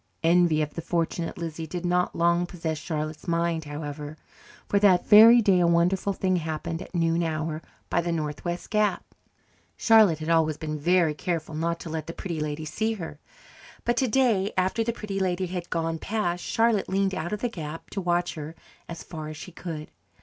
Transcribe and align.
Envy 0.23 0.63
of 0.63 0.73
the 0.73 0.81
fortunate 0.81 1.37
Lizzie 1.37 1.67
did 1.67 1.85
not 1.85 2.15
long 2.15 2.47
possess 2.47 2.79
Charlotte's 2.79 3.27
mind, 3.27 3.65
however, 3.65 4.17
for 4.67 4.79
that 4.79 5.05
very 5.05 5.43
day 5.43 5.59
a 5.59 5.67
wonderful 5.67 6.11
thing 6.11 6.37
happened 6.37 6.81
at 6.81 6.95
noon 6.95 7.21
hour 7.21 7.61
by 7.87 8.01
the 8.01 8.11
northwest 8.11 8.71
gap. 8.71 9.03
Charlotte 9.77 10.17
had 10.17 10.27
always 10.27 10.57
been 10.57 10.79
very 10.79 11.13
careful 11.13 11.53
not 11.53 11.79
to 11.79 11.87
let 11.91 12.07
the 12.07 12.13
Pretty 12.13 12.39
Lady 12.39 12.65
see 12.65 12.93
her, 12.93 13.19
but 13.85 13.95
today, 13.95 14.51
after 14.57 14.83
the 14.83 14.91
Pretty 14.91 15.19
Lady 15.19 15.45
had 15.45 15.69
gone 15.69 15.99
past, 15.99 16.43
Charlotte 16.43 16.89
leaned 16.89 17.13
out 17.13 17.31
of 17.31 17.41
the 17.41 17.47
gap 17.49 17.87
to 17.91 18.01
watch 18.01 18.33
her 18.33 18.55
as 18.89 19.03
far 19.03 19.27
as 19.29 19.37
she 19.37 19.51
could. 19.51 19.91